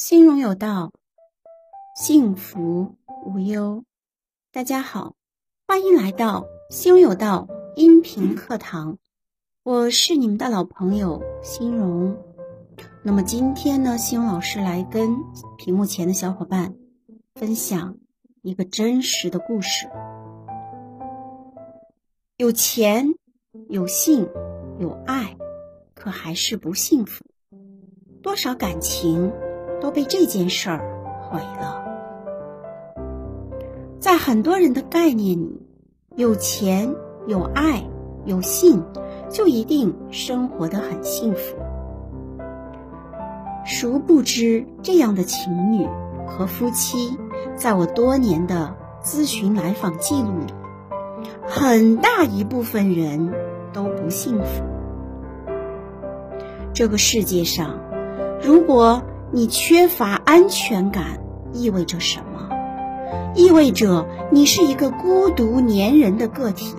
[0.00, 0.92] 心荣有道，
[1.94, 3.84] 幸福无忧。
[4.50, 5.14] 大家好，
[5.68, 8.96] 欢迎来到心荣有道音频课堂，
[9.62, 12.16] 我是你们的老朋友心荣。
[13.02, 15.14] 那么今天呢，心荣老师来跟
[15.58, 16.76] 屏幕前的小伙伴
[17.34, 17.98] 分享
[18.40, 19.86] 一个真实的故事：
[22.38, 23.16] 有钱、
[23.68, 24.26] 有性、
[24.78, 25.36] 有爱，
[25.92, 27.22] 可还是不幸福。
[28.22, 29.30] 多少感情？
[29.80, 30.80] 都被这件事儿
[31.22, 31.84] 毁了。
[33.98, 35.62] 在很多人的概念里，
[36.16, 36.94] 有钱、
[37.26, 37.84] 有爱、
[38.24, 38.82] 有性，
[39.30, 41.56] 就一定生活的很幸福。
[43.64, 45.86] 殊不知，这样的情侣
[46.26, 47.16] 和夫妻，
[47.56, 50.52] 在我多年的咨询来访记录里，
[51.46, 53.32] 很大一部分人
[53.72, 54.64] 都不幸福。
[56.72, 57.78] 这个世界上，
[58.42, 59.02] 如果
[59.32, 61.20] 你缺乏安全感
[61.52, 62.48] 意味着什么？
[63.34, 66.74] 意味着你是一个孤独粘人的个体，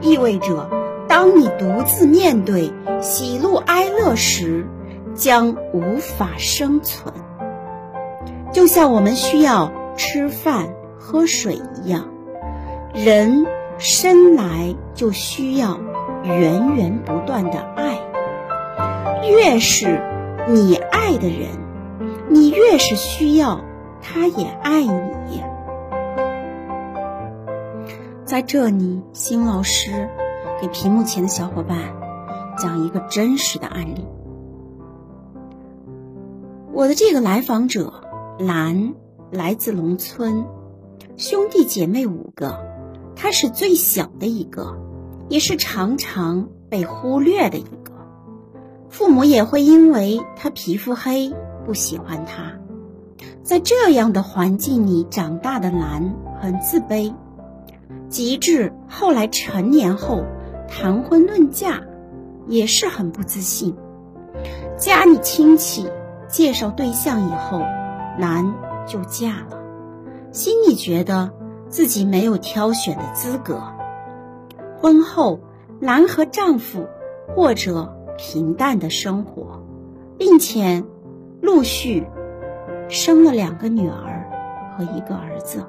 [0.00, 0.70] 意味着
[1.08, 4.68] 当你独自面对喜怒哀乐时，
[5.14, 7.12] 将无法生存。
[8.52, 12.08] 就像我们需要吃饭喝水一样，
[12.94, 13.44] 人
[13.78, 15.80] 生来就需要
[16.22, 17.98] 源源不断的爱，
[19.28, 20.00] 越是。
[20.52, 21.50] 你爱的人，
[22.28, 23.60] 你越是需要，
[24.02, 25.44] 他也爱你。
[28.24, 30.10] 在这里，新老师
[30.60, 31.78] 给屏幕前的小伙伴
[32.58, 34.04] 讲一个真实的案例。
[36.72, 38.02] 我的这个来访者
[38.40, 38.94] 兰
[39.30, 40.46] 来自农村，
[41.16, 42.58] 兄弟姐妹五个，
[43.14, 44.76] 他是最小的一个，
[45.28, 47.89] 也是常常被忽略的一个。
[49.00, 51.34] 父母也会因为他皮肤黑
[51.64, 52.52] 不喜欢他，
[53.42, 57.14] 在这样的环境里长大的兰很自卑，
[58.10, 60.26] 极致后来成年后
[60.68, 61.80] 谈婚论嫁
[62.46, 63.74] 也是很不自信。
[64.76, 65.90] 家里亲戚
[66.28, 67.60] 介绍对象以后，
[68.18, 68.52] 兰
[68.86, 69.62] 就嫁了，
[70.30, 71.30] 心里觉得
[71.70, 73.62] 自己没有挑选的资格。
[74.78, 75.40] 婚后，
[75.80, 76.86] 兰和丈夫
[77.34, 77.98] 过着。
[78.22, 79.64] 平淡的生活，
[80.18, 80.84] 并且
[81.40, 82.06] 陆续
[82.90, 84.30] 生了两个女儿
[84.76, 85.64] 和一个儿子。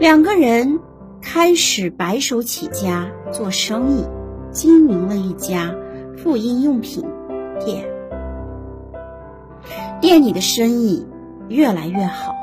[0.00, 0.80] 两个人
[1.22, 4.04] 开始白手起家做生意，
[4.50, 5.72] 经营了一家
[6.16, 7.04] 妇婴用品
[7.64, 7.86] 店。
[10.00, 11.06] 店里的生意
[11.48, 12.34] 越来越好，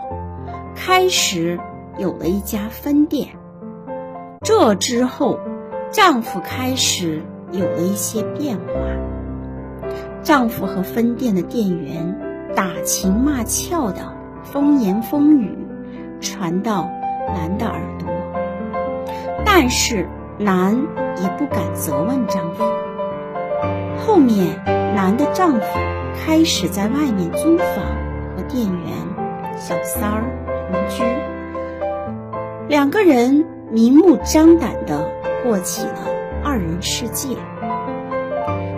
[0.74, 1.60] 开始
[1.98, 3.28] 有了一家分店。
[4.42, 5.38] 这之后，
[5.92, 7.22] 丈夫开始。
[7.52, 8.64] 有了一些变化，
[10.24, 12.18] 丈夫和分店的店员
[12.56, 14.14] 打情骂俏的
[14.44, 15.58] 风言风语
[16.22, 16.90] 传到
[17.28, 18.08] 兰的耳朵，
[19.46, 20.08] 但是
[20.40, 20.76] 兰
[21.22, 22.64] 也不敢责问丈夫。
[24.00, 24.60] 后面，
[24.96, 25.66] 兰的丈夫
[26.26, 27.68] 开始在外面租房
[28.36, 28.94] 和店员、
[29.58, 30.24] 小三儿
[30.72, 31.04] 同居，
[32.68, 35.10] 两个人明目张胆的
[35.44, 36.11] 过起了。
[36.52, 37.38] 二人世界，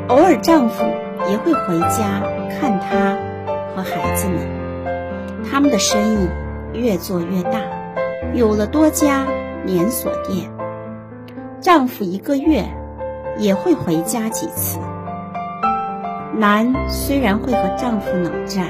[0.07, 0.85] 偶尔丈夫
[1.27, 3.17] 也会回家看她
[3.75, 4.37] 和孩子们。
[5.49, 6.27] 他们的生意
[6.79, 7.61] 越做越大，
[8.35, 9.25] 有了多家
[9.65, 10.51] 连锁店。
[11.61, 12.63] 丈夫一个月
[13.39, 14.77] 也会回家几次。
[16.37, 18.67] 兰虽然会和丈夫冷战，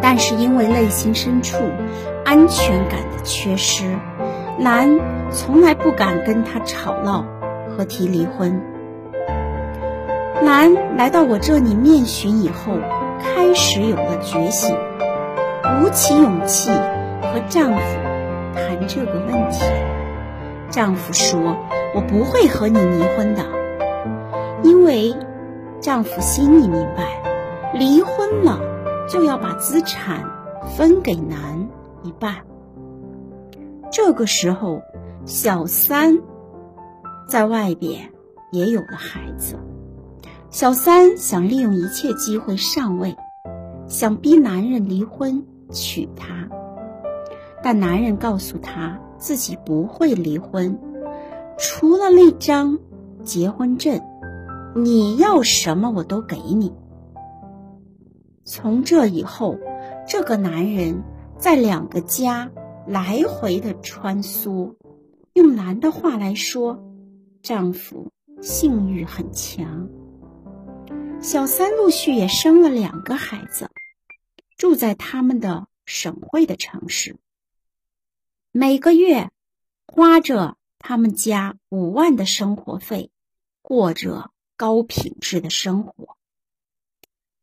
[0.00, 1.56] 但是因为内心深处
[2.24, 3.96] 安全感的缺失。
[4.60, 5.00] 兰
[5.32, 7.24] 从来不敢跟他吵闹
[7.76, 8.60] 和提离婚。
[10.42, 12.74] 兰来到我这里面询以后，
[13.20, 14.76] 开始有了觉醒，
[15.62, 17.80] 鼓起勇气和丈夫
[18.54, 19.64] 谈这个问题。
[20.70, 21.56] 丈夫说
[21.94, 23.44] ：“我不会和你离婚的，
[24.62, 25.14] 因为
[25.80, 27.22] 丈夫心里明白，
[27.74, 28.58] 离婚了
[29.08, 30.24] 就要把资产
[30.76, 31.68] 分给男
[32.02, 32.36] 一半。”
[33.92, 34.80] 这个时候，
[35.26, 36.18] 小三
[37.28, 38.12] 在外边
[38.50, 39.56] 也有了孩子。
[40.50, 43.16] 小三想利用一切机会上位，
[43.86, 46.48] 想逼男人离婚娶她。
[47.62, 50.78] 但男人告诉她自己不会离婚，
[51.58, 52.78] 除了那张
[53.22, 54.00] 结婚证，
[54.74, 56.72] 你要什么我都给你。
[58.44, 59.56] 从这以后，
[60.06, 61.02] 这个男人
[61.38, 62.50] 在两个家。
[62.84, 64.74] 来回的穿梭，
[65.34, 66.82] 用男的话来说，
[67.42, 69.90] 丈夫性欲很强。
[71.20, 73.68] 小三陆续也生了两个孩子，
[74.56, 77.16] 住在他们的省会的城市，
[78.52, 79.30] 每个月
[79.86, 83.10] 花着他们家五万的生活费，
[83.60, 86.16] 过着高品质的生活。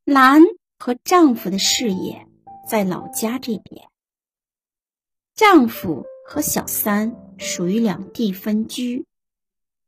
[0.05, 0.41] 兰
[0.77, 2.25] 和丈夫的事业
[2.69, 3.89] 在老家这边，
[5.35, 9.05] 丈夫和小三属于两地分居，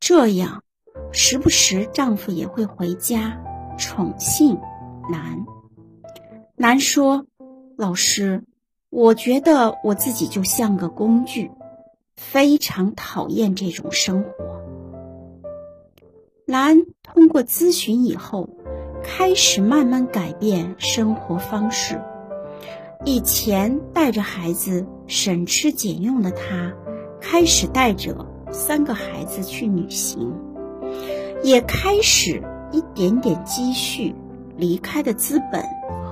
[0.01, 0.63] 这样
[1.12, 3.39] 时不时丈夫也会回家
[3.77, 4.57] 宠幸
[5.12, 5.45] 兰。
[6.56, 7.27] 兰说
[7.77, 8.44] ：“老师，
[8.89, 11.51] 我觉得我自己就像个工具，
[12.15, 14.31] 非常讨厌这种生活。”
[16.48, 18.50] 兰通过咨询以后，
[19.03, 22.01] 开始慢慢改变生活方式。
[23.06, 26.74] 以前带着孩子省吃俭用的她，
[27.21, 30.33] 开始带着三个孩子去旅行，
[31.44, 34.13] 也开始一点点积蓄
[34.57, 35.63] 离开的资本。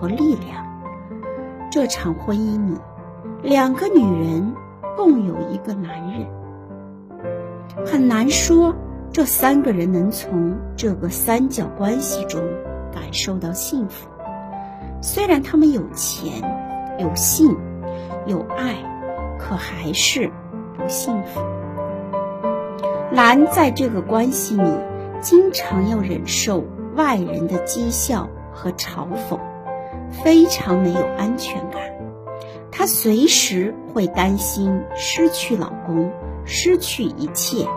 [0.02, 0.66] 和力量，
[1.70, 2.78] 这场婚姻里，
[3.44, 4.56] 两个女人
[4.96, 6.26] 共有一个男人，
[7.86, 8.74] 很难说
[9.12, 12.42] 这三个人能从这个三角关系中
[12.94, 14.08] 感受到幸福。
[15.02, 16.32] 虽然他们有钱、
[16.98, 17.54] 有性、
[18.26, 18.74] 有爱，
[19.38, 20.32] 可还是
[20.78, 21.42] 不幸福。
[23.12, 24.72] 兰在这个关系里，
[25.22, 26.64] 经常要忍受
[26.96, 29.40] 外人的讥笑和嘲讽。
[30.24, 31.82] 非常没有安全感，
[32.72, 36.12] 她随时会担心失去老公，
[36.46, 37.68] 失去一切。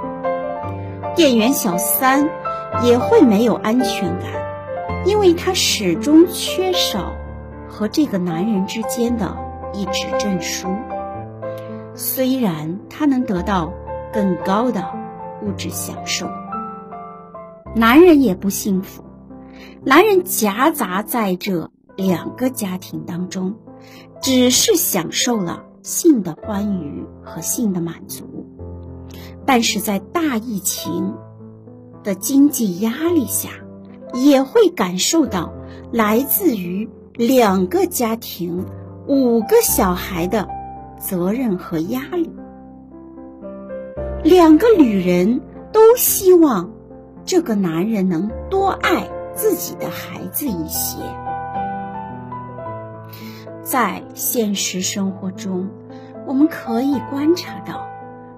[1.15, 2.31] 店员小三
[2.83, 4.31] 也会没有安全感，
[5.05, 7.13] 因为她始终缺少
[7.69, 9.37] 和这个男人之间的
[9.75, 10.69] 一纸证书。
[11.95, 13.75] 虽然她能得到
[14.11, 14.83] 更高的
[15.43, 16.29] 物质享受，
[17.75, 19.05] 男人也不幸福。
[19.85, 21.71] 男人夹杂在这。
[21.95, 23.57] 两个家庭当中，
[24.23, 28.47] 只是享受了性的欢愉和性的满足，
[29.45, 31.15] 但是在大疫情
[32.03, 33.51] 的经济压力下，
[34.15, 35.53] 也会感受到
[35.93, 38.65] 来自于两个家庭、
[39.07, 40.49] 五个小孩的
[40.99, 42.31] 责任和压力。
[44.25, 45.41] 两个女人
[45.73, 46.73] 都希望
[47.25, 51.03] 这个男人能多爱自己的孩子一些。
[53.65, 55.71] 在现实生活中，
[56.25, 57.89] 我们可以观察到，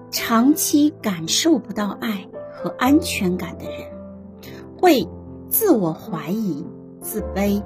[0.09, 3.87] 长期感受不到爱和安全感的人，
[4.77, 5.07] 会
[5.49, 6.65] 自我怀疑、
[6.99, 7.61] 自卑、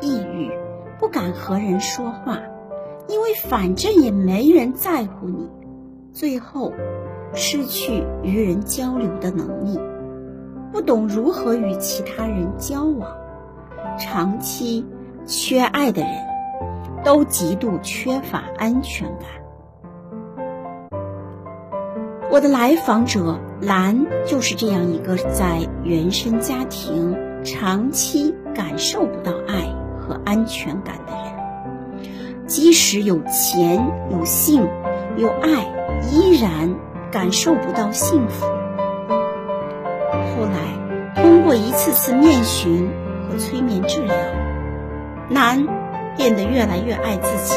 [0.00, 0.50] 抑郁，
[0.98, 2.40] 不敢和人说话，
[3.08, 5.50] 因为反正也没人在乎你，
[6.12, 6.72] 最后
[7.34, 9.78] 失去与人交流的能力，
[10.72, 13.08] 不懂如何与其他人交往，
[13.98, 14.84] 长期
[15.26, 16.28] 缺爱的人。
[17.04, 19.28] 都极度缺乏安全感。
[22.30, 33.80] 我的来访者兰就是这样一个在原生家庭长期感受不到爱和安全感的人，即使有钱、
[34.10, 34.66] 有性、
[35.16, 35.64] 有爱，
[36.10, 36.74] 依然
[37.10, 38.46] 感受不到幸福。
[40.10, 42.90] 后来，通过一次次面询
[43.28, 44.14] 和催眠治疗，
[45.30, 45.66] 兰。
[46.16, 47.54] 变得越来越爱自己，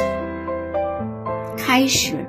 [1.58, 2.28] 开始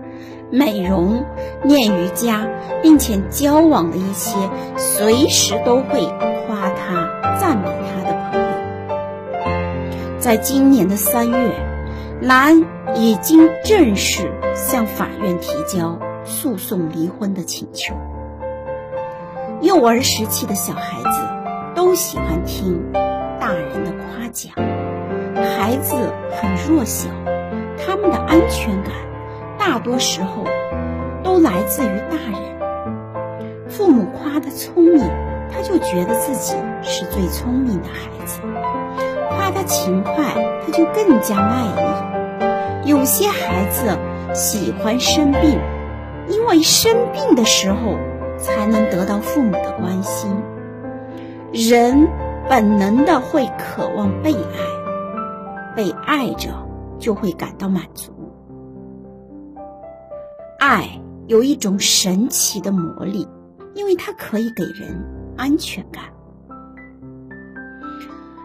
[0.50, 1.22] 美容、
[1.62, 2.48] 练瑜伽，
[2.82, 4.34] 并且交往了一些
[4.78, 6.06] 随时都会
[6.46, 8.46] 夸他、赞美他的朋友。
[10.18, 11.54] 在今年的三月，
[12.22, 12.64] 兰
[12.94, 15.98] 已经正式向法院提交
[16.42, 17.94] 诉讼离婚的请求。
[19.60, 21.20] 幼儿时期的小孩子
[21.72, 22.82] 都喜欢听
[23.38, 24.52] 大人的夸奖。
[25.36, 25.94] 孩子
[26.32, 27.08] 很弱小，
[27.78, 28.92] 他们的安全感
[29.56, 30.44] 大多时候
[31.22, 33.70] 都来自于大人。
[33.70, 35.08] 父母夸他聪明，
[35.48, 38.40] 他就觉得自己是最聪明的孩子；
[39.28, 40.12] 夸他勤快，
[40.66, 42.90] 他就更加卖力。
[42.90, 43.96] 有些孩子
[44.34, 45.60] 喜欢生病，
[46.28, 47.96] 因为生病的时候
[48.38, 50.30] 才能得到父母的关心。
[51.52, 52.08] 人
[52.48, 54.72] 本能的会渴望被爱。
[55.74, 56.50] 被爱着，
[56.98, 58.12] 就会感到满足。
[60.58, 63.26] 爱有一种神奇的魔力，
[63.72, 65.02] 因为它可以给人
[65.34, 66.04] 安全感。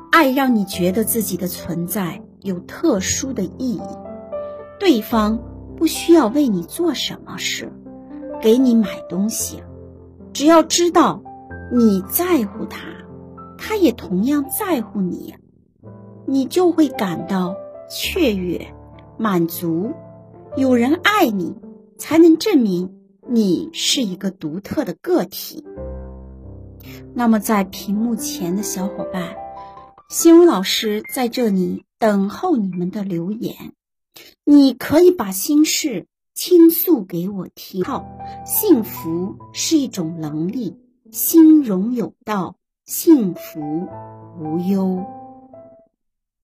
[0.10, 3.82] 爱让你觉得自己的存在有特殊的意义，
[4.80, 5.38] 对方
[5.78, 7.72] 不需要为你做什么事，
[8.42, 9.64] 给你买东西，
[10.34, 11.24] 只要知道
[11.72, 12.80] 你在乎他，
[13.58, 15.36] 他也同样在乎你。
[16.26, 17.56] 你就会感到
[17.90, 18.68] 雀跃、
[19.18, 19.94] 满足。
[20.58, 21.56] 有人爱你，
[21.98, 25.64] 才能证明你是一个独特的个体。
[27.14, 29.36] 那么，在屏幕前的小伙伴，
[30.10, 33.74] 新荣老师在这里等候你们的留言。
[34.44, 37.84] 你可以把心事倾诉给我听。
[37.84, 38.06] 好，
[38.46, 40.76] 幸福是一种能力，
[41.12, 42.56] 心容有道，
[42.86, 43.88] 幸福
[44.40, 45.04] 无忧。